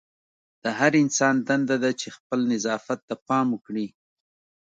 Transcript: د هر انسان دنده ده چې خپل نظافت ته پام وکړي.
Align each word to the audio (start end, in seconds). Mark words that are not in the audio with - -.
د 0.63 0.65
هر 0.79 0.91
انسان 1.03 1.35
دنده 1.47 1.77
ده 1.83 1.91
چې 1.99 2.07
خپل 2.17 2.39
نظافت 2.53 2.99
ته 3.07 3.15
پام 3.27 3.47
وکړي. 3.51 3.87